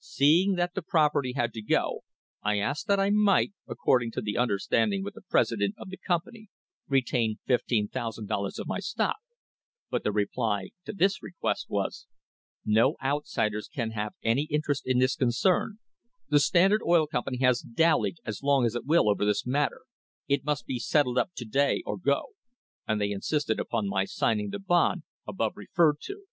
[0.00, 2.00] "Seeing that the property had to go,
[2.42, 5.96] I asked that I might, according to the under standing with the president of the
[5.96, 6.48] company,
[6.88, 9.18] retain $15,000 of my stock,
[9.88, 12.08] but the reply to this request was;
[12.64, 15.78] 'No outsiders can have any interest in this concern;
[16.28, 19.82] the Standard Oil Company has "dallied" as long as it will over this matter;
[20.26, 22.30] it must be settled up to day or go,'
[22.88, 26.24] and they insisted upon my signing the bond above referred to.